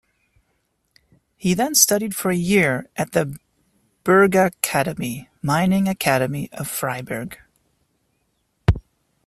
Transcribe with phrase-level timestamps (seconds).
[1.37, 3.37] He then studied for a year at the
[4.03, 7.37] Bergakademie, Mining Academy of Freiburg.